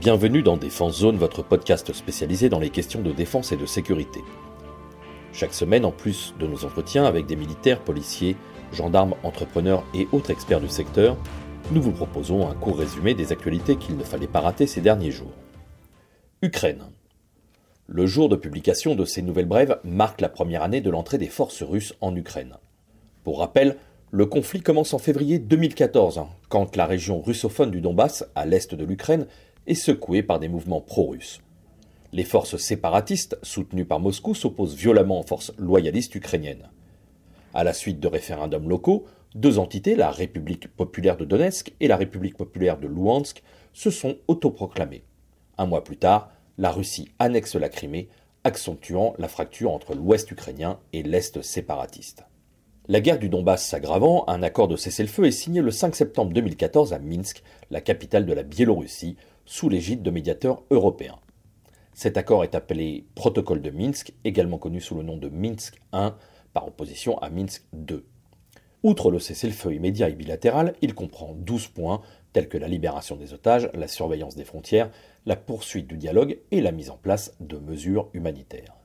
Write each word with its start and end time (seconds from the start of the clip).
Bienvenue 0.00 0.44
dans 0.44 0.56
Défense 0.56 1.00
Zone, 1.00 1.16
votre 1.16 1.42
podcast 1.42 1.92
spécialisé 1.92 2.48
dans 2.48 2.60
les 2.60 2.70
questions 2.70 3.02
de 3.02 3.10
défense 3.10 3.50
et 3.50 3.56
de 3.56 3.66
sécurité. 3.66 4.20
Chaque 5.32 5.52
semaine, 5.52 5.84
en 5.84 5.90
plus 5.90 6.36
de 6.38 6.46
nos 6.46 6.64
entretiens 6.64 7.04
avec 7.04 7.26
des 7.26 7.34
militaires, 7.34 7.82
policiers, 7.82 8.36
gendarmes, 8.72 9.16
entrepreneurs 9.24 9.84
et 9.94 10.06
autres 10.12 10.30
experts 10.30 10.60
du 10.60 10.68
secteur, 10.68 11.16
nous 11.72 11.82
vous 11.82 11.90
proposons 11.90 12.48
un 12.48 12.54
court 12.54 12.78
résumé 12.78 13.14
des 13.14 13.32
actualités 13.32 13.74
qu'il 13.74 13.96
ne 13.96 14.04
fallait 14.04 14.28
pas 14.28 14.38
rater 14.38 14.68
ces 14.68 14.80
derniers 14.80 15.10
jours. 15.10 15.32
Ukraine. 16.42 16.84
Le 17.88 18.06
jour 18.06 18.28
de 18.28 18.36
publication 18.36 18.94
de 18.94 19.04
ces 19.04 19.22
nouvelles 19.22 19.46
brèves 19.46 19.80
marque 19.82 20.20
la 20.20 20.28
première 20.28 20.62
année 20.62 20.80
de 20.80 20.90
l'entrée 20.90 21.18
des 21.18 21.26
forces 21.26 21.64
russes 21.64 21.96
en 22.00 22.14
Ukraine. 22.14 22.54
Pour 23.24 23.40
rappel, 23.40 23.76
le 24.10 24.24
conflit 24.24 24.62
commence 24.62 24.94
en 24.94 24.98
février 24.98 25.38
2014, 25.38 26.22
quand 26.48 26.76
la 26.76 26.86
région 26.86 27.20
russophone 27.20 27.70
du 27.70 27.82
Donbass, 27.82 28.24
à 28.34 28.46
l'est 28.46 28.74
de 28.74 28.84
l'Ukraine, 28.84 29.26
est 29.68 29.74
secouée 29.74 30.22
par 30.22 30.40
des 30.40 30.48
mouvements 30.48 30.80
pro-russes. 30.80 31.40
Les 32.12 32.24
forces 32.24 32.56
séparatistes, 32.56 33.38
soutenues 33.42 33.84
par 33.84 34.00
Moscou, 34.00 34.34
s'opposent 34.34 34.74
violemment 34.74 35.20
aux 35.20 35.26
forces 35.26 35.52
loyalistes 35.58 36.14
ukrainiennes. 36.14 36.70
À 37.52 37.64
la 37.64 37.74
suite 37.74 38.00
de 38.00 38.08
référendums 38.08 38.68
locaux, 38.68 39.04
deux 39.34 39.58
entités, 39.58 39.94
la 39.94 40.10
République 40.10 40.74
populaire 40.74 41.18
de 41.18 41.26
Donetsk 41.26 41.74
et 41.80 41.88
la 41.88 41.98
République 41.98 42.36
populaire 42.36 42.78
de 42.78 42.86
Louhansk, 42.86 43.42
se 43.74 43.90
sont 43.90 44.16
autoproclamées. 44.26 45.04
Un 45.58 45.66
mois 45.66 45.84
plus 45.84 45.98
tard, 45.98 46.30
la 46.56 46.70
Russie 46.70 47.10
annexe 47.18 47.54
la 47.54 47.68
Crimée, 47.68 48.08
accentuant 48.44 49.14
la 49.18 49.28
fracture 49.28 49.70
entre 49.70 49.94
l'ouest 49.94 50.30
ukrainien 50.30 50.78
et 50.94 51.02
l'est 51.02 51.42
séparatiste. 51.42 52.24
La 52.90 53.00
guerre 53.00 53.18
du 53.18 53.28
Donbass 53.28 53.66
s'aggravant, 53.66 54.24
un 54.28 54.42
accord 54.42 54.66
de 54.66 54.76
cessez-le-feu 54.76 55.26
est 55.26 55.30
signé 55.30 55.60
le 55.60 55.70
5 55.70 55.94
septembre 55.94 56.32
2014 56.32 56.94
à 56.94 56.98
Minsk, 56.98 57.42
la 57.70 57.82
capitale 57.82 58.24
de 58.24 58.32
la 58.32 58.42
Biélorussie, 58.42 59.16
sous 59.48 59.70
l'égide 59.70 60.02
de 60.02 60.10
médiateurs 60.10 60.62
européens. 60.70 61.18
Cet 61.94 62.18
accord 62.18 62.44
est 62.44 62.54
appelé 62.54 63.06
Protocole 63.14 63.62
de 63.62 63.70
Minsk, 63.70 64.12
également 64.22 64.58
connu 64.58 64.78
sous 64.78 64.94
le 64.94 65.02
nom 65.02 65.16
de 65.16 65.30
Minsk 65.30 65.80
I, 65.94 66.10
par 66.52 66.68
opposition 66.68 67.18
à 67.20 67.30
Minsk 67.30 67.64
II. 67.72 68.02
Outre 68.82 69.10
le 69.10 69.18
cessez-le-feu 69.18 69.72
immédiat 69.72 70.10
et 70.10 70.14
bilatéral, 70.14 70.74
il 70.82 70.94
comprend 70.94 71.32
12 71.34 71.68
points 71.68 72.02
tels 72.34 72.50
que 72.50 72.58
la 72.58 72.68
libération 72.68 73.16
des 73.16 73.32
otages, 73.32 73.70
la 73.72 73.88
surveillance 73.88 74.36
des 74.36 74.44
frontières, 74.44 74.90
la 75.24 75.34
poursuite 75.34 75.86
du 75.86 75.96
dialogue 75.96 76.38
et 76.50 76.60
la 76.60 76.70
mise 76.70 76.90
en 76.90 76.98
place 76.98 77.34
de 77.40 77.56
mesures 77.56 78.10
humanitaires. 78.12 78.76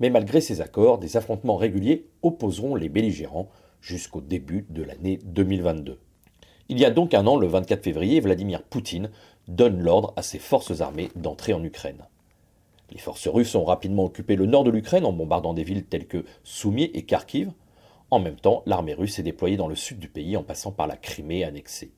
Mais 0.00 0.10
malgré 0.10 0.40
ces 0.40 0.60
accords, 0.60 0.98
des 0.98 1.16
affrontements 1.16 1.56
réguliers 1.56 2.08
opposeront 2.22 2.74
les 2.74 2.88
belligérants 2.88 3.48
jusqu'au 3.80 4.20
début 4.20 4.66
de 4.70 4.82
l'année 4.82 5.20
2022. 5.24 6.00
Il 6.68 6.80
y 6.80 6.84
a 6.84 6.90
donc 6.90 7.14
un 7.14 7.28
an, 7.28 7.36
le 7.36 7.46
24 7.46 7.84
février, 7.84 8.18
Vladimir 8.18 8.64
Poutine 8.64 9.10
donne 9.48 9.80
l'ordre 9.80 10.12
à 10.16 10.22
ses 10.22 10.38
forces 10.38 10.80
armées 10.80 11.10
d'entrer 11.14 11.52
en 11.52 11.62
Ukraine. 11.62 12.06
Les 12.90 12.98
forces 12.98 13.28
russes 13.28 13.54
ont 13.54 13.64
rapidement 13.64 14.04
occupé 14.04 14.36
le 14.36 14.46
nord 14.46 14.64
de 14.64 14.70
l'Ukraine 14.70 15.04
en 15.04 15.12
bombardant 15.12 15.54
des 15.54 15.64
villes 15.64 15.84
telles 15.84 16.06
que 16.06 16.24
Soumy 16.44 16.84
et 16.94 17.04
Kharkiv. 17.04 17.50
En 18.10 18.20
même 18.20 18.36
temps, 18.36 18.62
l'armée 18.66 18.94
russe 18.94 19.18
est 19.18 19.24
déployée 19.24 19.56
dans 19.56 19.68
le 19.68 19.74
sud 19.74 19.98
du 19.98 20.08
pays 20.08 20.36
en 20.36 20.44
passant 20.44 20.70
par 20.70 20.86
la 20.86 20.96
Crimée 20.96 21.42
annexée. 21.42 21.92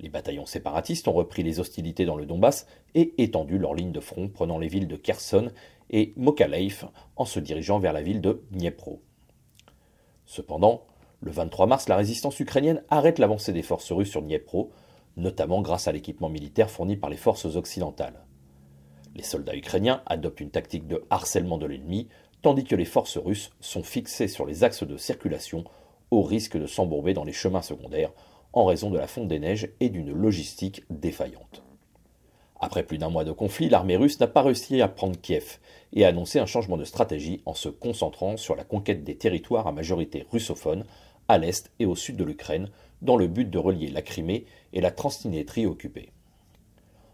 Les 0.00 0.08
bataillons 0.08 0.46
séparatistes 0.46 1.08
ont 1.08 1.12
repris 1.12 1.42
les 1.42 1.60
hostilités 1.60 2.04
dans 2.04 2.16
le 2.16 2.26
Donbass 2.26 2.66
et 2.94 3.14
étendu 3.22 3.58
leur 3.58 3.74
ligne 3.74 3.92
de 3.92 4.00
front, 4.00 4.28
prenant 4.28 4.58
les 4.58 4.68
villes 4.68 4.88
de 4.88 4.96
Kherson 4.96 5.50
et 5.90 6.12
Mokaleïf 6.16 6.84
en 7.16 7.24
se 7.24 7.40
dirigeant 7.40 7.78
vers 7.78 7.92
la 7.92 8.02
ville 8.02 8.20
de 8.20 8.42
Dniepro. 8.50 9.02
Cependant, 10.26 10.84
le 11.20 11.30
23 11.30 11.66
mars, 11.66 11.88
la 11.88 11.96
résistance 11.96 12.38
ukrainienne 12.40 12.82
arrête 12.90 13.18
l'avancée 13.18 13.52
des 13.52 13.62
forces 13.62 13.92
russes 13.92 14.10
sur 14.10 14.22
Dniepro, 14.22 14.70
notamment 15.16 15.62
grâce 15.62 15.88
à 15.88 15.92
l'équipement 15.92 16.28
militaire 16.28 16.70
fourni 16.70 16.96
par 16.96 17.10
les 17.10 17.16
forces 17.16 17.46
occidentales. 17.56 18.24
Les 19.14 19.22
soldats 19.22 19.56
ukrainiens 19.56 20.02
adoptent 20.06 20.40
une 20.40 20.50
tactique 20.50 20.86
de 20.86 21.02
harcèlement 21.10 21.58
de 21.58 21.66
l'ennemi, 21.66 22.08
tandis 22.42 22.64
que 22.64 22.76
les 22.76 22.84
forces 22.84 23.16
russes 23.16 23.50
sont 23.60 23.82
fixées 23.82 24.28
sur 24.28 24.44
les 24.44 24.62
axes 24.62 24.84
de 24.84 24.96
circulation 24.96 25.64
au 26.10 26.22
risque 26.22 26.58
de 26.58 26.66
s'embourber 26.66 27.14
dans 27.14 27.24
les 27.24 27.32
chemins 27.32 27.62
secondaires 27.62 28.12
en 28.52 28.64
raison 28.64 28.90
de 28.90 28.98
la 28.98 29.06
fonte 29.06 29.28
des 29.28 29.38
neiges 29.38 29.70
et 29.80 29.88
d'une 29.88 30.12
logistique 30.12 30.84
défaillante. 30.90 31.62
Après 32.58 32.82
plus 32.82 32.98
d'un 32.98 33.10
mois 33.10 33.24
de 33.24 33.32
conflit, 33.32 33.68
l'armée 33.68 33.96
russe 33.96 34.18
n'a 34.18 34.26
pas 34.26 34.42
réussi 34.42 34.80
à 34.80 34.88
prendre 34.88 35.20
Kiev 35.20 35.58
et 35.92 36.04
a 36.04 36.08
annoncé 36.08 36.38
un 36.38 36.46
changement 36.46 36.78
de 36.78 36.84
stratégie 36.84 37.42
en 37.44 37.54
se 37.54 37.68
concentrant 37.68 38.36
sur 38.36 38.56
la 38.56 38.64
conquête 38.64 39.04
des 39.04 39.16
territoires 39.16 39.66
à 39.66 39.72
majorité 39.72 40.26
russophone 40.30 40.84
à 41.28 41.38
l'est 41.38 41.70
et 41.78 41.86
au 41.86 41.96
sud 41.96 42.16
de 42.16 42.24
l'Ukraine 42.24 42.70
dans 43.02 43.16
le 43.16 43.26
but 43.26 43.48
de 43.48 43.58
relier 43.58 43.88
la 43.88 44.02
Crimée 44.02 44.46
et 44.72 44.80
la 44.80 44.90
Transnistrie 44.90 45.66
occupée. 45.66 46.10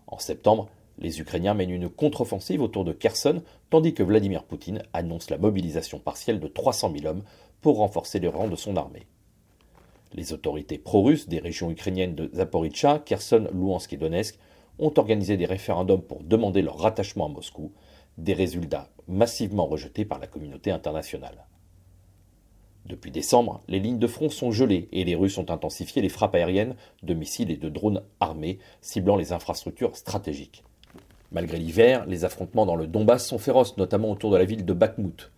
En 0.06 0.19
septembre, 0.19 0.69
les 0.98 1.20
Ukrainiens 1.20 1.54
mènent 1.54 1.70
une 1.70 1.88
contre-offensive 1.88 2.62
autour 2.62 2.84
de 2.84 2.93
Kherson, 2.93 3.43
tandis 3.70 3.94
que 3.94 4.03
Vladimir 4.03 4.44
Poutine 4.44 4.82
annonce 4.92 5.31
la 5.31 5.38
mobilisation 5.38 5.98
partielle 5.98 6.41
de 6.41 6.48
300 6.48 6.92
000 6.97 7.06
hommes 7.06 7.25
pour 7.60 7.78
renforcer 7.78 8.21
les 8.21 8.28
rangs 8.28 8.48
de 8.48 8.56
son 8.56 8.76
armée. 8.76 9.06
Les 10.12 10.32
autorités 10.32 10.78
pro-russes 10.78 11.28
des 11.28 11.38
régions 11.38 11.71
ukrainiennes 11.71 12.15
de 12.15 12.31
Zaporizhzhia, 12.34 12.98
Kherson, 12.98 13.48
Louhansk 13.53 13.92
et 13.94 13.97
Donetsk 13.97 14.38
ont 14.78 14.92
organisé 14.97 15.37
des 15.37 15.47
référendums 15.47 16.03
pour 16.03 16.22
demander 16.22 16.60
leur 16.60 16.78
rattachement 16.78 17.26
à 17.26 17.28
Moscou, 17.28 17.72
des 18.19 18.34
résultats 18.34 18.91
massivement 19.09 19.66
rejetés 19.66 20.04
par 20.04 20.19
la 20.19 20.26
communauté 20.26 20.71
internationale. 20.71 21.47
Depuis 22.87 23.10
décembre, 23.10 23.62
les 23.69 23.78
lignes 23.78 23.98
de 23.98 24.06
front 24.06 24.28
sont 24.28 24.50
gelées 24.50 24.88
et 24.93 25.04
les 25.04 25.15
Russes 25.15 25.38
ont 25.38 25.50
intensifié 25.50 26.03
les 26.03 26.09
frappes 26.09 26.34
aériennes 26.34 26.75
de 27.03 27.15
missiles 27.15 27.50
et 27.50 27.56
de 27.56 27.69
drones 27.69 28.03
armés 28.19 28.59
ciblant 28.81 29.16
les 29.16 29.32
infrastructures 29.32 29.97
stratégiques. 29.97 30.65
Malgré 31.31 31.59
l'hiver, 31.59 32.04
les 32.06 32.25
affrontements 32.25 32.66
dans 32.66 32.76
le 32.76 32.87
Donbass 32.87 33.26
sont 33.26 33.38
féroces, 33.38 33.76
notamment 33.76 34.10
autour 34.10 34.31
de 34.31 34.37
la 34.37 34.44
ville 34.44 34.65
de 34.65 34.72
Bakhmut. 34.72 35.31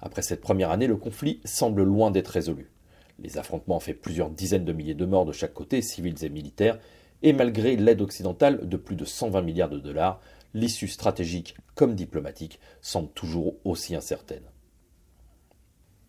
Après 0.00 0.22
cette 0.22 0.40
première 0.40 0.70
année, 0.70 0.86
le 0.86 0.96
conflit 0.96 1.40
semble 1.44 1.82
loin 1.82 2.10
d'être 2.10 2.28
résolu. 2.28 2.70
Les 3.18 3.36
affrontements 3.36 3.76
ont 3.76 3.80
fait 3.80 3.94
plusieurs 3.94 4.30
dizaines 4.30 4.64
de 4.64 4.72
milliers 4.72 4.94
de 4.94 5.04
morts 5.04 5.26
de 5.26 5.32
chaque 5.32 5.52
côté, 5.52 5.82
civils 5.82 6.24
et 6.24 6.30
militaires, 6.30 6.78
et 7.22 7.34
malgré 7.34 7.76
l'aide 7.76 8.00
occidentale 8.00 8.66
de 8.66 8.76
plus 8.78 8.96
de 8.96 9.04
120 9.04 9.42
milliards 9.42 9.68
de 9.68 9.78
dollars, 9.78 10.20
l'issue 10.54 10.88
stratégique 10.88 11.54
comme 11.74 11.94
diplomatique 11.94 12.58
semble 12.80 13.10
toujours 13.10 13.54
aussi 13.64 13.94
incertaine. 13.94 14.50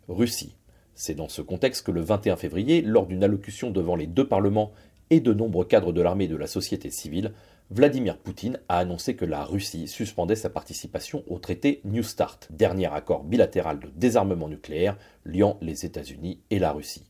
Russie. 0.07 0.55
C'est 1.03 1.15
dans 1.15 1.29
ce 1.29 1.41
contexte 1.41 1.83
que 1.83 1.91
le 1.91 2.01
21 2.01 2.35
février, 2.35 2.83
lors 2.83 3.07
d'une 3.07 3.23
allocution 3.23 3.71
devant 3.71 3.95
les 3.95 4.05
deux 4.05 4.27
parlements 4.27 4.71
et 5.09 5.19
de 5.19 5.33
nombreux 5.33 5.65
cadres 5.65 5.93
de 5.93 6.01
l'armée 6.01 6.25
et 6.25 6.27
de 6.27 6.35
la 6.35 6.45
société 6.45 6.91
civile, 6.91 7.33
Vladimir 7.71 8.19
Poutine 8.19 8.59
a 8.69 8.77
annoncé 8.77 9.15
que 9.15 9.25
la 9.25 9.43
Russie 9.43 9.87
suspendait 9.87 10.35
sa 10.35 10.51
participation 10.51 11.23
au 11.25 11.39
traité 11.39 11.81
New 11.85 12.03
START, 12.03 12.41
dernier 12.51 12.85
accord 12.93 13.23
bilatéral 13.23 13.79
de 13.79 13.87
désarmement 13.95 14.47
nucléaire 14.47 14.95
liant 15.25 15.57
les 15.59 15.87
États-Unis 15.87 16.39
et 16.51 16.59
la 16.59 16.71
Russie. 16.71 17.07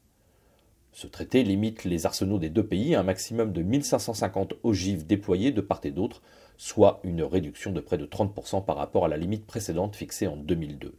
Ce 0.94 1.08
traité 1.08 1.44
limite 1.44 1.84
les 1.84 2.06
arsenaux 2.06 2.40
des 2.40 2.50
deux 2.50 2.66
pays 2.66 2.96
à 2.96 3.02
un 3.02 3.03
maximum 3.03 3.52
de 3.52 3.62
1550 3.62 4.53
ogives 4.63 5.06
déployées 5.06 5.52
de 5.52 5.59
part 5.59 5.81
et 5.84 5.91
d'autre, 5.91 6.22
soit 6.56 7.02
une 7.03 7.23
réduction 7.23 7.73
de 7.73 7.81
près 7.81 7.97
de 7.97 8.06
30% 8.06 8.63
par 8.63 8.78
rapport 8.78 9.03
à 9.03 9.09
la 9.09 9.18
limite 9.18 9.46
précédente 9.46 9.97
fixée 9.97 10.28
en 10.28 10.38
2002. 10.38 10.94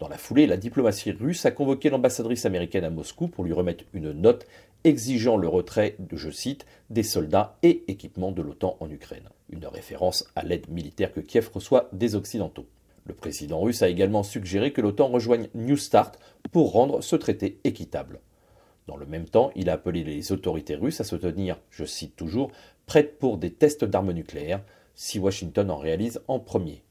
Dans 0.00 0.08
la 0.08 0.18
foulée, 0.18 0.46
la 0.46 0.56
diplomatie 0.56 1.12
russe 1.12 1.46
a 1.46 1.52
convoqué 1.52 1.88
l'ambassadrice 1.88 2.46
américaine 2.46 2.84
à 2.84 2.90
Moscou 2.90 3.28
pour 3.28 3.44
lui 3.44 3.52
remettre 3.52 3.84
une 3.92 4.12
note 4.12 4.46
exigeant 4.82 5.36
le 5.36 5.48
retrait, 5.48 5.96
je 6.12 6.30
cite, 6.30 6.66
des 6.90 7.04
soldats 7.04 7.56
et 7.62 7.84
équipements 7.88 8.32
de 8.32 8.42
l'OTAN 8.42 8.76
en 8.80 8.90
Ukraine. 8.90 9.28
Une 9.50 9.66
référence 9.66 10.26
à 10.34 10.42
l'aide 10.42 10.68
militaire 10.68 11.12
que 11.12 11.20
Kiev 11.20 11.48
reçoit 11.54 11.88
des 11.92 12.16
Occidentaux. 12.16 12.66
Le 13.06 13.14
président 13.14 13.60
russe 13.60 13.82
a 13.82 13.88
également 13.88 14.22
suggéré 14.22 14.72
que 14.72 14.80
l'OTAN 14.80 15.08
rejoigne 15.08 15.48
New 15.54 15.76
START 15.76 16.12
pour 16.52 16.72
rendre 16.72 17.00
ce 17.00 17.16
traité 17.16 17.60
équitable. 17.64 18.20
Dans 18.86 18.96
le 18.96 19.06
même 19.06 19.28
temps, 19.28 19.52
il 19.54 19.70
a 19.70 19.74
appelé 19.74 20.04
les 20.04 20.32
autorités 20.32 20.74
russes 20.74 21.00
à 21.00 21.04
se 21.04 21.16
tenir, 21.16 21.58
je 21.70 21.84
cite 21.84 22.16
toujours, 22.16 22.50
prêtes 22.86 23.18
pour 23.18 23.38
des 23.38 23.52
tests 23.52 23.84
d'armes 23.84 24.12
nucléaires 24.12 24.62
si 24.94 25.18
Washington 25.18 25.70
en 25.70 25.76
réalise 25.76 26.20
en 26.28 26.40
premier. 26.40 26.83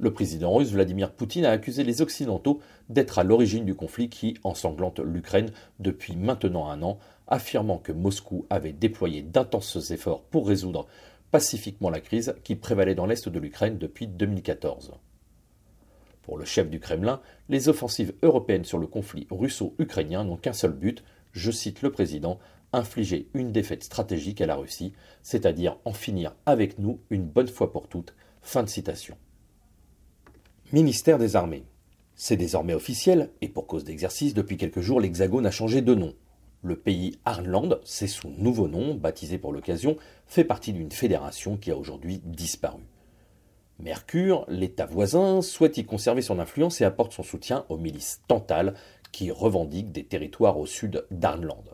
Le 0.00 0.14
président 0.14 0.54
russe 0.54 0.70
Vladimir 0.72 1.12
Poutine 1.12 1.44
a 1.44 1.50
accusé 1.50 1.84
les 1.84 2.00
Occidentaux 2.00 2.60
d'être 2.88 3.18
à 3.18 3.22
l'origine 3.22 3.66
du 3.66 3.74
conflit 3.74 4.08
qui 4.08 4.34
ensanglante 4.44 4.98
l'Ukraine 4.98 5.50
depuis 5.78 6.16
maintenant 6.16 6.70
un 6.70 6.82
an, 6.82 6.98
affirmant 7.28 7.76
que 7.76 7.92
Moscou 7.92 8.46
avait 8.48 8.72
déployé 8.72 9.20
d'intenses 9.20 9.90
efforts 9.90 10.22
pour 10.22 10.48
résoudre 10.48 10.86
pacifiquement 11.30 11.90
la 11.90 12.00
crise 12.00 12.34
qui 12.44 12.56
prévalait 12.56 12.94
dans 12.94 13.04
l'est 13.04 13.28
de 13.28 13.38
l'Ukraine 13.38 13.76
depuis 13.76 14.06
2014. 14.06 14.92
Pour 16.22 16.38
le 16.38 16.46
chef 16.46 16.70
du 16.70 16.80
Kremlin, 16.80 17.20
les 17.50 17.68
offensives 17.68 18.14
européennes 18.22 18.64
sur 18.64 18.78
le 18.78 18.86
conflit 18.86 19.26
russo-ukrainien 19.30 20.24
n'ont 20.24 20.38
qu'un 20.38 20.54
seul 20.54 20.72
but, 20.72 21.04
je 21.32 21.50
cite 21.50 21.82
le 21.82 21.92
président, 21.92 22.38
infliger 22.72 23.28
une 23.34 23.52
défaite 23.52 23.84
stratégique 23.84 24.40
à 24.40 24.46
la 24.46 24.56
Russie, 24.56 24.94
c'est-à-dire 25.22 25.76
en 25.84 25.92
finir 25.92 26.34
avec 26.46 26.78
nous 26.78 27.00
une 27.10 27.26
bonne 27.26 27.48
fois 27.48 27.70
pour 27.70 27.86
toutes. 27.86 28.14
Fin 28.40 28.62
de 28.62 28.68
citation. 28.70 29.18
Ministère 30.72 31.18
des 31.18 31.34
Armées. 31.34 31.64
C'est 32.14 32.36
désormais 32.36 32.74
officiel, 32.74 33.30
et 33.40 33.48
pour 33.48 33.66
cause 33.66 33.82
d'exercice, 33.82 34.34
depuis 34.34 34.56
quelques 34.56 34.80
jours, 34.80 35.00
l'Hexagone 35.00 35.44
a 35.44 35.50
changé 35.50 35.82
de 35.82 35.96
nom. 35.96 36.14
Le 36.62 36.76
pays 36.76 37.18
Arnland, 37.24 37.80
c'est 37.82 38.06
son 38.06 38.30
nouveau 38.38 38.68
nom, 38.68 38.94
baptisé 38.94 39.36
pour 39.36 39.52
l'occasion, 39.52 39.96
fait 40.28 40.44
partie 40.44 40.72
d'une 40.72 40.92
fédération 40.92 41.56
qui 41.56 41.72
a 41.72 41.76
aujourd'hui 41.76 42.20
disparu. 42.24 42.82
Mercure, 43.80 44.44
l'État 44.46 44.86
voisin, 44.86 45.42
souhaite 45.42 45.76
y 45.76 45.84
conserver 45.84 46.22
son 46.22 46.38
influence 46.38 46.80
et 46.80 46.84
apporte 46.84 47.12
son 47.12 47.24
soutien 47.24 47.64
aux 47.68 47.78
milices 47.78 48.20
tantales 48.28 48.74
qui 49.10 49.32
revendiquent 49.32 49.90
des 49.90 50.04
territoires 50.04 50.58
au 50.58 50.66
sud 50.66 51.04
d'Arnland. 51.10 51.64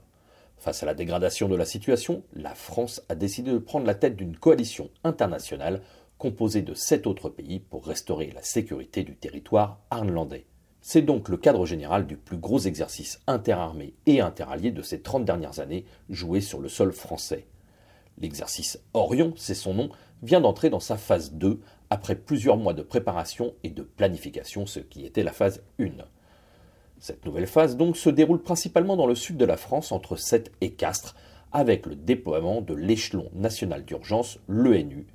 Face 0.57 0.83
à 0.83 0.87
la 0.87 0.95
dégradation 0.95 1.49
de 1.49 1.57
la 1.57 1.67
situation, 1.67 2.23
la 2.33 2.55
France 2.55 3.03
a 3.11 3.15
décidé 3.15 3.53
de 3.53 3.59
prendre 3.59 3.85
la 3.85 3.95
tête 3.95 4.17
d'une 4.17 4.39
coalition 4.39 4.89
internationale 5.05 5.83
composée 6.19 6.63
de 6.63 6.75
sept 6.75 7.07
autres 7.07 7.29
pays 7.29 7.61
pour 7.61 7.87
restaurer 7.87 8.31
la 8.35 8.43
sécurité 8.43 9.05
du 9.05 9.17
territoire 9.17 9.81
arnlandais. 9.91 10.47
C'est 10.81 11.03
donc 11.03 11.29
le 11.29 11.37
cadre 11.37 11.67
général 11.67 12.07
du 12.07 12.17
plus 12.17 12.37
gros 12.37 12.61
exercice 12.61 13.21
interarmé 13.27 13.95
et 14.07 14.21
interallié 14.21 14.71
de 14.71 14.83
ces 14.83 15.03
30 15.03 15.25
dernières 15.25 15.59
années 15.61 15.85
joué 16.09 16.41
sur 16.41 16.61
le 16.61 16.69
sol 16.69 16.93
français. 16.93 17.47
L'exercice 18.19 18.81
Orion, 18.95 19.35
c'est 19.37 19.55
son 19.55 19.75
nom, 19.75 19.91
vient 20.23 20.41
d'entrer 20.41 20.71
dans 20.71 20.81
sa 20.81 20.97
phase 20.97 21.33
2 21.33 21.61
après 21.91 22.15
plusieurs 22.15 22.57
mois 22.57 22.73
de 22.73 22.83
préparation 22.83 23.55
et 23.63 23.71
de 23.71 23.83
planification, 23.83 24.65
ce 24.65 24.81
qui 24.81 25.05
était 25.05 25.23
la 25.23 25.33
phase 25.33 25.63
1. 25.81 25.89
Cette 26.99 27.25
nouvelle 27.27 27.47
phase 27.47 27.77
donc 27.77 27.97
se 27.97 28.09
déroule 28.09 28.43
principalement 28.43 28.97
dans 28.97 29.07
le 29.07 29.15
sud 29.15 29.37
de 29.37 29.45
la 29.45 29.57
France 29.57 29.93
entre 29.93 30.17
Sète 30.17 30.53
et 30.61 30.73
Castres, 30.73 31.15
avec 31.53 31.87
le 31.87 31.95
déploiement 31.95 32.61
de 32.61 32.75
l'échelon 32.75 33.31
national 33.35 33.85
d'urgence, 33.85 34.39
l'ENU, 34.49 35.07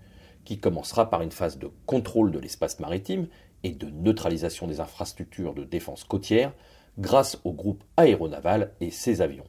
qui 0.45 0.59
commencera 0.59 1.09
par 1.09 1.21
une 1.21 1.31
phase 1.31 1.57
de 1.57 1.69
contrôle 1.85 2.31
de 2.31 2.39
l'espace 2.39 2.79
maritime 2.79 3.27
et 3.63 3.71
de 3.71 3.89
neutralisation 3.89 4.67
des 4.67 4.79
infrastructures 4.79 5.53
de 5.53 5.63
défense 5.63 6.03
côtière 6.03 6.53
grâce 6.97 7.39
au 7.43 7.53
groupe 7.53 7.83
aéronaval 7.97 8.73
et 8.81 8.91
ses 8.91 9.21
avions. 9.21 9.47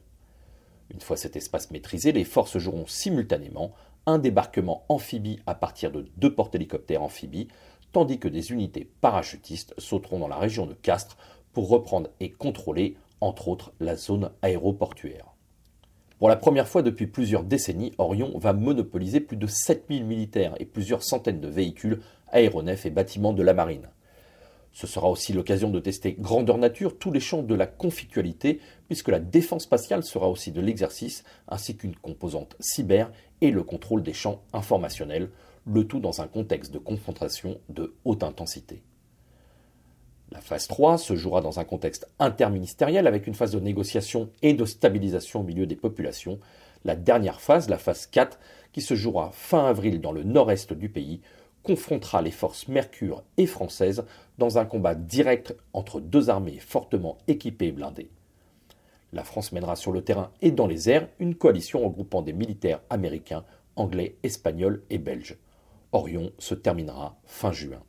Une 0.89 1.01
fois 1.01 1.17
cet 1.17 1.35
espace 1.35 1.71
maîtrisé, 1.71 2.11
les 2.11 2.23
forces 2.23 2.57
joueront 2.57 2.87
simultanément 2.87 3.73
un 4.05 4.19
débarquement 4.19 4.85
amphibie 4.89 5.39
à 5.45 5.55
partir 5.55 5.91
de 5.91 6.07
deux 6.17 6.33
porte-hélicoptères 6.33 7.01
amphibies, 7.01 7.47
tandis 7.91 8.19
que 8.19 8.27
des 8.27 8.51
unités 8.51 8.89
parachutistes 9.01 9.73
sauteront 9.77 10.19
dans 10.19 10.27
la 10.27 10.37
région 10.37 10.65
de 10.65 10.73
Castres 10.73 11.17
pour 11.53 11.69
reprendre 11.69 12.09
et 12.19 12.31
contrôler, 12.31 12.97
entre 13.21 13.47
autres, 13.47 13.73
la 13.79 13.95
zone 13.95 14.31
aéroportuaire. 14.41 15.32
Pour 16.23 16.29
la 16.29 16.37
première 16.37 16.69
fois 16.69 16.83
depuis 16.83 17.07
plusieurs 17.07 17.43
décennies, 17.43 17.91
Orion 17.97 18.39
va 18.39 18.53
monopoliser 18.53 19.19
plus 19.19 19.35
de 19.35 19.45
7000 19.45 20.05
militaires 20.05 20.55
et 20.57 20.63
plusieurs 20.63 21.03
centaines 21.03 21.41
de 21.41 21.49
véhicules, 21.49 21.99
aéronefs 22.31 22.85
et 22.85 22.91
bâtiments 22.91 23.33
de 23.33 23.43
la 23.43 23.53
marine. 23.53 23.89
Ce 24.71 24.87
sera 24.87 25.09
aussi 25.09 25.33
l'occasion 25.33 25.69
de 25.69 25.81
tester 25.81 26.13
grandeur 26.13 26.57
nature 26.57 26.97
tous 26.97 27.11
les 27.11 27.19
champs 27.19 27.43
de 27.43 27.53
la 27.53 27.67
conflictualité, 27.67 28.61
puisque 28.87 29.09
la 29.09 29.19
défense 29.19 29.63
spatiale 29.63 30.05
sera 30.05 30.29
aussi 30.29 30.53
de 30.53 30.61
l'exercice, 30.61 31.25
ainsi 31.49 31.75
qu'une 31.75 31.97
composante 31.97 32.55
cyber 32.61 33.11
et 33.41 33.51
le 33.51 33.63
contrôle 33.63 34.01
des 34.01 34.13
champs 34.13 34.43
informationnels, 34.53 35.29
le 35.67 35.85
tout 35.85 35.99
dans 35.99 36.21
un 36.21 36.27
contexte 36.27 36.73
de 36.73 36.79
confrontation 36.79 37.59
de 37.67 37.95
haute 38.05 38.23
intensité. 38.23 38.81
La 40.31 40.41
phase 40.41 40.67
3 40.67 40.97
se 40.97 41.15
jouera 41.15 41.41
dans 41.41 41.59
un 41.59 41.63
contexte 41.63 42.09
interministériel 42.19 43.07
avec 43.07 43.27
une 43.27 43.35
phase 43.35 43.51
de 43.51 43.59
négociation 43.59 44.29
et 44.41 44.53
de 44.53 44.65
stabilisation 44.65 45.41
au 45.41 45.43
milieu 45.43 45.65
des 45.65 45.75
populations. 45.75 46.39
La 46.85 46.95
dernière 46.95 47.39
phase, 47.41 47.69
la 47.69 47.77
phase 47.77 48.07
4, 48.07 48.39
qui 48.71 48.81
se 48.81 48.95
jouera 48.95 49.31
fin 49.31 49.65
avril 49.65 50.01
dans 50.01 50.11
le 50.11 50.23
nord-est 50.23 50.73
du 50.73 50.89
pays, 50.89 51.21
confrontera 51.61 52.21
les 52.21 52.31
forces 52.31 52.67
Mercure 52.67 53.23
et 53.37 53.45
françaises 53.45 54.05
dans 54.37 54.57
un 54.57 54.65
combat 54.65 54.95
direct 54.95 55.55
entre 55.71 56.01
deux 56.01 56.29
armées 56.29 56.59
fortement 56.59 57.17
équipées 57.27 57.67
et 57.67 57.71
blindées. 57.71 58.09
La 59.13 59.23
France 59.23 59.51
mènera 59.51 59.75
sur 59.75 59.91
le 59.91 60.03
terrain 60.03 60.31
et 60.41 60.51
dans 60.51 60.67
les 60.67 60.89
airs 60.89 61.07
une 61.19 61.35
coalition 61.35 61.83
regroupant 61.83 62.23
des 62.23 62.33
militaires 62.33 62.81
américains, 62.89 63.45
anglais, 63.75 64.17
espagnols 64.23 64.83
et 64.89 64.97
belges. 64.97 65.37
Orion 65.91 66.31
se 66.39 66.55
terminera 66.55 67.15
fin 67.25 67.51
juin. 67.51 67.83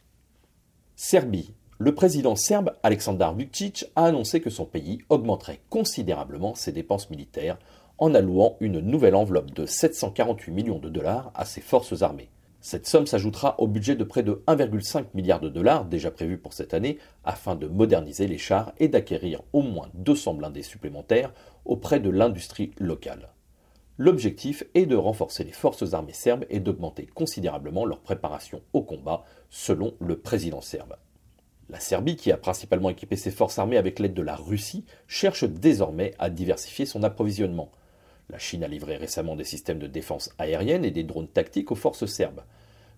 Serbie, 0.95 1.55
le 1.85 1.95
président 1.95 2.35
serbe 2.35 2.73
Aleksandar 2.83 3.35
Vucic 3.35 3.85
a 3.95 4.07
annoncé 4.07 4.41
que 4.41 4.49
son 4.49 4.65
pays 4.65 5.01
augmenterait 5.11 5.61
considérablement 5.69 6.55
ses 6.55 6.73
dépenses 6.73 7.11
militaires 7.11 7.59
en 7.99 8.15
allouant 8.15 8.57
une 8.61 8.81
nouvelle 8.81 9.15
enveloppe 9.15 9.53
de 9.53 9.67
748 9.67 10.51
millions 10.51 10.79
de 10.79 10.89
dollars 10.89 11.31
à 11.35 11.45
ses 11.45 11.61
forces 11.61 12.01
armées. 12.01 12.31
Cette 12.63 12.87
somme 12.87 13.07
s'ajoutera 13.07 13.61
au 13.61 13.67
budget 13.67 13.97
de 13.97 14.05
près 14.05 14.23
de 14.23 14.43
1,5 14.47 15.09
milliard 15.13 15.41
de 15.41 15.51
dollars 15.51 15.85
déjà 15.85 16.11
prévu 16.11 16.39
pour 16.39 16.55
cette 16.55 16.73
année 16.73 16.97
afin 17.23 17.55
de 17.55 17.67
moderniser 17.67 18.29
les 18.29 18.39
chars 18.39 18.73
et 18.79 18.89
d'acquérir 18.89 19.43
au 19.53 19.61
moins 19.61 19.91
200 19.93 20.33
blindés 20.33 20.63
supplémentaires 20.63 21.35
auprès 21.67 22.01
de 22.01 22.09
l'industrie 22.09 22.71
locale. 22.79 23.29
L'objectif 23.99 24.65
est 24.73 24.87
de 24.87 24.97
renforcer 24.97 25.45
les 25.45 25.53
forces 25.53 25.93
armées 25.93 26.15
serbes 26.15 26.47
et 26.49 26.61
d'augmenter 26.61 27.05
considérablement 27.15 27.85
leur 27.85 28.01
préparation 28.01 28.63
au 28.73 28.81
combat, 28.81 29.23
selon 29.51 29.93
le 30.01 30.17
président 30.17 30.63
serbe. 30.63 30.97
La 31.71 31.81
Serbie, 31.81 32.17
qui 32.17 32.31
a 32.31 32.37
principalement 32.37 32.91
équipé 32.91 33.17
ses 33.17 33.31
forces 33.31 33.59
armées 33.59 33.79
avec 33.79 33.99
l'aide 33.99 34.15
de 34.15 34.23
la 34.23 34.37
Russie, 34.37 34.85
cherche 35.09 35.45
désormais 35.45 36.15
à 36.19 36.29
diversifier 36.29 36.85
son 36.85 37.03
approvisionnement. 37.03 37.73
La 38.29 38.39
Chine 38.39 38.65
a 38.65 38.69
livré 38.69 38.97
récemment 38.97 39.37
des 39.37 39.45
systèmes 39.45 39.79
de 39.79 39.87
défense 39.87 40.31
aérienne 40.39 40.85
et 40.85 40.91
des 40.91 41.05
drones 41.05 41.29
tactiques 41.29 41.73
aux 41.73 41.77
forces 41.77 42.07
serbes. 42.07 42.43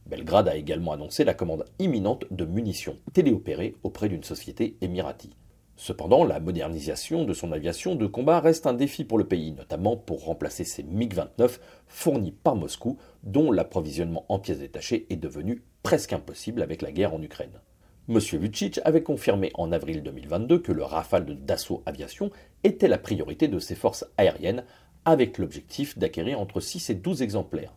Belgrade 0.06 0.48
a 0.48 0.56
également 0.56 0.92
annoncé 0.92 1.24
la 1.24 1.34
commande 1.34 1.64
imminente 1.78 2.26
de 2.30 2.44
munitions 2.44 2.98
téléopérées 3.12 3.74
auprès 3.82 4.08
d'une 4.08 4.24
société 4.24 4.76
émirati. 4.80 5.30
Cependant, 5.76 6.24
la 6.24 6.40
modernisation 6.40 7.24
de 7.24 7.34
son 7.34 7.52
aviation 7.52 7.96
de 7.96 8.06
combat 8.06 8.40
reste 8.40 8.66
un 8.66 8.72
défi 8.72 9.04
pour 9.04 9.18
le 9.18 9.26
pays, 9.26 9.52
notamment 9.52 9.96
pour 9.96 10.24
remplacer 10.24 10.64
ses 10.64 10.84
MiG-29 10.84 11.58
fournis 11.86 12.32
par 12.32 12.56
Moscou, 12.56 12.98
dont 13.22 13.52
l'approvisionnement 13.52 14.24
en 14.28 14.38
pièces 14.38 14.60
détachées 14.60 15.06
est 15.10 15.16
devenu 15.16 15.62
presque 15.82 16.12
impossible 16.12 16.62
avec 16.62 16.82
la 16.82 16.92
guerre 16.92 17.14
en 17.14 17.22
Ukraine. 17.22 17.60
M. 18.08 18.20
Vucic 18.20 18.78
avait 18.84 19.02
confirmé 19.02 19.50
en 19.54 19.72
avril 19.72 20.00
2022 20.04 20.60
que 20.60 20.70
le 20.70 20.84
Rafale 20.84 21.26
de 21.26 21.34
Dassault 21.34 21.82
Aviation 21.86 22.30
était 22.62 22.86
la 22.86 22.98
priorité 22.98 23.48
de 23.48 23.58
ses 23.58 23.74
forces 23.74 24.06
aériennes, 24.16 24.64
avec 25.04 25.38
l'objectif 25.38 25.98
d'acquérir 25.98 26.38
entre 26.38 26.60
6 26.60 26.90
et 26.90 26.94
12 26.94 27.22
exemplaires. 27.22 27.74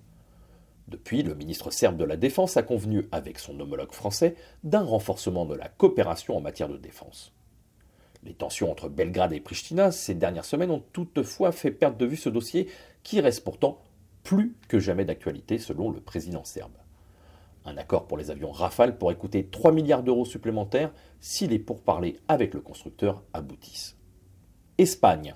Depuis, 0.87 1.23
le 1.23 1.33
ministre 1.33 1.71
serbe 1.71 1.97
de 1.97 2.03
la 2.03 2.15
Défense 2.15 2.57
a 2.57 2.63
convenu 2.63 3.07
avec 3.11 3.39
son 3.39 3.59
homologue 3.59 3.91
français 3.91 4.35
d'un 4.63 4.83
renforcement 4.83 5.45
de 5.45 5.55
la 5.55 5.67
coopération 5.67 6.37
en 6.37 6.41
matière 6.41 6.69
de 6.69 6.77
défense. 6.77 7.33
Les 8.23 8.33
tensions 8.33 8.71
entre 8.71 8.87
Belgrade 8.87 9.33
et 9.33 9.39
Pristina 9.39 9.91
ces 9.91 10.13
dernières 10.13 10.45
semaines 10.45 10.71
ont 10.71 10.83
toutefois 10.93 11.51
fait 11.51 11.71
perdre 11.71 11.97
de 11.97 12.05
vue 12.05 12.17
ce 12.17 12.29
dossier 12.29 12.67
qui 13.01 13.19
reste 13.19 13.43
pourtant 13.43 13.81
plus 14.23 14.55
que 14.67 14.77
jamais 14.77 15.05
d'actualité 15.05 15.57
selon 15.57 15.89
le 15.89 16.01
président 16.01 16.43
serbe. 16.43 16.73
Un 17.65 17.77
accord 17.77 18.07
pour 18.07 18.17
les 18.17 18.31
avions 18.31 18.51
Rafale 18.51 18.97
pourrait 18.97 19.15
coûter 19.15 19.45
3 19.45 19.71
milliards 19.71 20.03
d'euros 20.03 20.25
supplémentaires 20.25 20.91
si 21.19 21.47
les 21.47 21.59
pourparlers 21.59 22.17
avec 22.27 22.53
le 22.53 22.61
constructeur 22.61 23.23
aboutissent. 23.33 23.97
Espagne. 24.77 25.35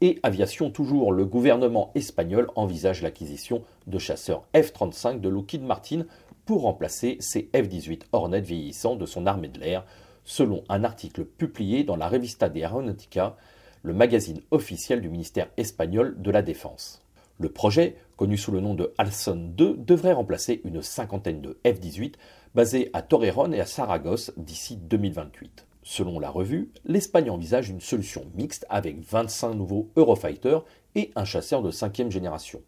Et 0.00 0.18
aviation 0.22 0.70
toujours, 0.70 1.12
le 1.12 1.24
gouvernement 1.24 1.92
espagnol 1.94 2.48
envisage 2.56 3.02
l'acquisition 3.02 3.62
de 3.86 3.98
chasseurs 3.98 4.44
F-35 4.54 5.20
de 5.20 5.28
Lockheed 5.28 5.62
Martin 5.62 6.04
pour 6.44 6.62
remplacer 6.62 7.16
ses 7.20 7.48
F-18 7.54 8.02
Hornet 8.12 8.40
vieillissants 8.40 8.96
de 8.96 9.06
son 9.06 9.26
armée 9.26 9.48
de 9.48 9.60
l'air, 9.60 9.84
selon 10.24 10.64
un 10.68 10.84
article 10.84 11.24
publié 11.24 11.84
dans 11.84 11.96
la 11.96 12.08
Revista 12.08 12.48
de 12.48 12.58
Aeronautica, 12.58 13.36
le 13.82 13.94
magazine 13.94 14.40
officiel 14.50 15.00
du 15.00 15.08
ministère 15.08 15.48
espagnol 15.56 16.20
de 16.20 16.30
la 16.30 16.42
Défense. 16.42 17.02
Le 17.42 17.48
projet, 17.48 17.96
connu 18.16 18.38
sous 18.38 18.52
le 18.52 18.60
nom 18.60 18.74
de 18.74 18.94
Alson 18.98 19.34
2, 19.34 19.74
devrait 19.78 20.12
remplacer 20.12 20.60
une 20.64 20.80
cinquantaine 20.80 21.40
de 21.40 21.58
F-18 21.66 22.14
basés 22.54 22.88
à 22.92 23.02
Torrejon 23.02 23.50
et 23.50 23.58
à 23.58 23.66
Saragosse 23.66 24.30
d'ici 24.36 24.76
2028. 24.76 25.66
Selon 25.82 26.20
la 26.20 26.30
revue, 26.30 26.70
l'Espagne 26.84 27.30
envisage 27.30 27.68
une 27.68 27.80
solution 27.80 28.26
mixte 28.36 28.64
avec 28.70 29.00
25 29.00 29.54
nouveaux 29.54 29.90
Eurofighters 29.96 30.64
et 30.94 31.10
un 31.16 31.24
chasseur 31.24 31.62
de 31.62 31.72
cinquième 31.72 32.12
génération. 32.12 32.62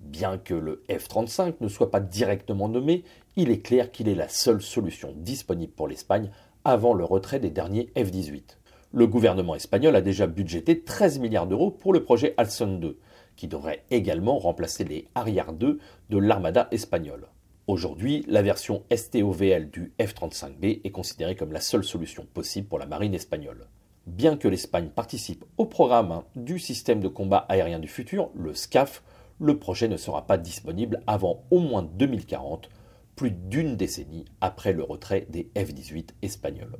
Bien 0.00 0.36
que 0.36 0.52
le 0.52 0.82
F-35 0.90 1.54
ne 1.62 1.68
soit 1.68 1.90
pas 1.90 2.00
directement 2.00 2.68
nommé, 2.68 3.02
il 3.36 3.50
est 3.50 3.60
clair 3.60 3.90
qu'il 3.90 4.10
est 4.10 4.14
la 4.14 4.28
seule 4.28 4.60
solution 4.60 5.14
disponible 5.16 5.72
pour 5.72 5.88
l'Espagne 5.88 6.30
avant 6.64 6.92
le 6.92 7.04
retrait 7.04 7.40
des 7.40 7.48
derniers 7.48 7.90
F-18. 7.96 8.58
Le 8.92 9.06
gouvernement 9.06 9.54
espagnol 9.54 9.96
a 9.96 10.02
déjà 10.02 10.26
budgété 10.26 10.82
13 10.82 11.18
milliards 11.18 11.46
d'euros 11.46 11.70
pour 11.70 11.94
le 11.94 12.04
projet 12.04 12.34
Alson 12.36 12.76
2, 12.78 12.98
qui 13.36 13.48
devrait 13.48 13.84
également 13.90 14.38
remplacer 14.38 14.84
les 14.84 15.06
Harrier 15.14 15.44
2 15.52 15.78
de 16.10 16.18
l'armada 16.18 16.68
espagnole. 16.70 17.28
Aujourd'hui, 17.66 18.24
la 18.28 18.42
version 18.42 18.84
STOVL 18.94 19.70
du 19.70 19.92
F-35B 20.00 20.80
est 20.84 20.90
considérée 20.90 21.34
comme 21.34 21.52
la 21.52 21.60
seule 21.60 21.84
solution 21.84 22.24
possible 22.32 22.68
pour 22.68 22.78
la 22.78 22.86
marine 22.86 23.14
espagnole. 23.14 23.66
Bien 24.06 24.36
que 24.36 24.46
l'Espagne 24.46 24.88
participe 24.88 25.44
au 25.58 25.66
programme 25.66 26.22
du 26.36 26.60
système 26.60 27.00
de 27.00 27.08
combat 27.08 27.44
aérien 27.48 27.80
du 27.80 27.88
futur, 27.88 28.30
le 28.36 28.54
SCAF, 28.54 29.02
le 29.40 29.58
projet 29.58 29.88
ne 29.88 29.96
sera 29.96 30.26
pas 30.28 30.38
disponible 30.38 31.02
avant 31.08 31.42
au 31.50 31.58
moins 31.58 31.82
2040, 31.82 32.70
plus 33.16 33.32
d'une 33.32 33.76
décennie 33.76 34.26
après 34.40 34.72
le 34.72 34.84
retrait 34.84 35.26
des 35.28 35.50
F-18 35.56 36.10
espagnols. 36.22 36.78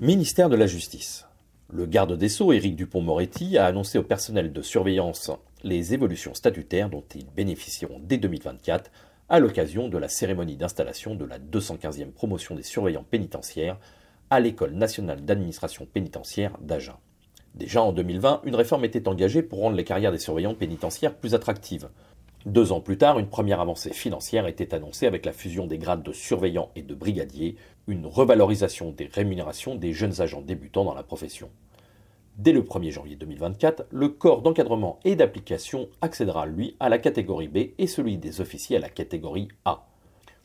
Ministère 0.00 0.48
de 0.48 0.56
la 0.56 0.66
Justice. 0.66 1.27
Le 1.70 1.84
garde 1.84 2.16
des 2.16 2.30
Sceaux, 2.30 2.52
Éric 2.52 2.76
Dupont-Moretti, 2.76 3.58
a 3.58 3.66
annoncé 3.66 3.98
au 3.98 4.02
personnel 4.02 4.54
de 4.54 4.62
surveillance 4.62 5.30
les 5.62 5.92
évolutions 5.92 6.32
statutaires 6.32 6.88
dont 6.88 7.04
ils 7.14 7.28
bénéficieront 7.28 8.00
dès 8.02 8.16
2024 8.16 8.90
à 9.28 9.38
l'occasion 9.38 9.90
de 9.90 9.98
la 9.98 10.08
cérémonie 10.08 10.56
d'installation 10.56 11.14
de 11.14 11.26
la 11.26 11.38
215e 11.38 12.12
promotion 12.12 12.54
des 12.54 12.62
surveillants 12.62 13.04
pénitentiaires 13.04 13.78
à 14.30 14.40
l'École 14.40 14.72
nationale 14.72 15.26
d'administration 15.26 15.84
pénitentiaire 15.84 16.56
d'Agen. 16.62 16.96
Déjà 17.54 17.82
en 17.82 17.92
2020, 17.92 18.42
une 18.44 18.54
réforme 18.54 18.86
était 18.86 19.06
engagée 19.06 19.42
pour 19.42 19.58
rendre 19.58 19.76
les 19.76 19.84
carrières 19.84 20.12
des 20.12 20.18
surveillants 20.18 20.54
pénitentiaires 20.54 21.14
plus 21.14 21.34
attractives. 21.34 21.90
Deux 22.48 22.72
ans 22.72 22.80
plus 22.80 22.96
tard, 22.96 23.18
une 23.18 23.28
première 23.28 23.60
avancée 23.60 23.92
financière 23.92 24.46
était 24.46 24.72
annoncée 24.72 25.06
avec 25.06 25.26
la 25.26 25.34
fusion 25.34 25.66
des 25.66 25.76
grades 25.76 26.02
de 26.02 26.12
surveillant 26.12 26.70
et 26.76 26.82
de 26.82 26.94
brigadier, 26.94 27.56
une 27.86 28.06
revalorisation 28.06 28.90
des 28.90 29.04
rémunérations 29.04 29.74
des 29.74 29.92
jeunes 29.92 30.22
agents 30.22 30.40
débutants 30.40 30.86
dans 30.86 30.94
la 30.94 31.02
profession. 31.02 31.50
Dès 32.38 32.52
le 32.52 32.62
1er 32.62 32.90
janvier 32.90 33.16
2024, 33.16 33.88
le 33.90 34.08
corps 34.08 34.40
d'encadrement 34.40 34.98
et 35.04 35.14
d'application 35.14 35.90
accédera, 36.00 36.46
lui, 36.46 36.74
à 36.80 36.88
la 36.88 36.96
catégorie 36.96 37.48
B 37.48 37.74
et 37.76 37.86
celui 37.86 38.16
des 38.16 38.40
officiers 38.40 38.78
à 38.78 38.80
la 38.80 38.88
catégorie 38.88 39.48
A. 39.66 39.86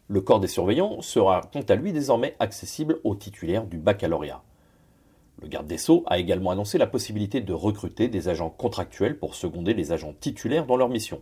Le 0.10 0.19
corps 0.19 0.41
des 0.41 0.50
surveillants 0.50 1.01
sera 1.01 1.39
quant 1.53 1.62
à 1.62 1.75
lui 1.75 1.93
désormais 1.93 2.36
accessible 2.39 3.00
aux 3.05 3.15
titulaires 3.15 3.65
du 3.65 3.77
baccalauréat. 3.77 4.43
Le 5.41 5.48
garde 5.48 5.67
des 5.67 5.77
Sceaux 5.77 6.03
a 6.07 6.19
également 6.19 6.51
annoncé 6.51 6.77
la 6.77 6.88
possibilité 6.88 7.39
de 7.39 7.53
recruter 7.53 8.10
des 8.10 8.27
agents 8.27 8.50
contractuels 8.50 9.17
pour 9.17 9.36
seconder 9.36 9.74
les 9.74 9.93
agents 9.93 10.13
titulaires 10.19 10.65
dans 10.65 10.75
leur 10.75 10.89
mission. 10.89 11.22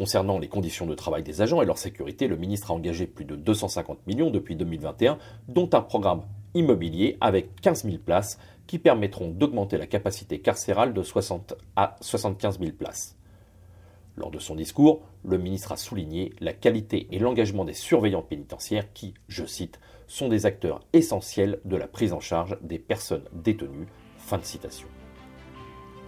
Concernant 0.00 0.38
les 0.38 0.48
conditions 0.48 0.86
de 0.86 0.94
travail 0.94 1.22
des 1.22 1.42
agents 1.42 1.60
et 1.60 1.66
leur 1.66 1.76
sécurité, 1.76 2.26
le 2.26 2.38
ministre 2.38 2.70
a 2.70 2.74
engagé 2.74 3.06
plus 3.06 3.26
de 3.26 3.36
250 3.36 4.06
millions 4.06 4.30
depuis 4.30 4.56
2021, 4.56 5.18
dont 5.46 5.68
un 5.74 5.82
programme 5.82 6.22
immobilier 6.54 7.18
avec 7.20 7.60
15 7.60 7.84
000 7.84 7.98
places 7.98 8.38
qui 8.66 8.78
permettront 8.78 9.28
d'augmenter 9.28 9.76
la 9.76 9.86
capacité 9.86 10.38
carcérale 10.38 10.94
de 10.94 11.02
60 11.02 11.52
à 11.76 11.96
75 12.00 12.60
000 12.60 12.72
places. 12.72 13.18
Lors 14.16 14.30
de 14.30 14.38
son 14.38 14.54
discours, 14.54 15.02
le 15.22 15.36
ministre 15.36 15.72
a 15.72 15.76
souligné 15.76 16.32
la 16.40 16.54
qualité 16.54 17.06
et 17.10 17.18
l'engagement 17.18 17.66
des 17.66 17.74
surveillants 17.74 18.22
pénitentiaires 18.22 18.90
qui, 18.94 19.12
je 19.28 19.44
cite, 19.44 19.80
sont 20.06 20.28
des 20.30 20.46
acteurs 20.46 20.80
essentiels 20.94 21.60
de 21.66 21.76
la 21.76 21.86
prise 21.86 22.14
en 22.14 22.20
charge 22.20 22.56
des 22.62 22.78
personnes 22.78 23.24
détenues. 23.34 23.86
Fin 24.16 24.38
de 24.38 24.44
citation. 24.44 24.88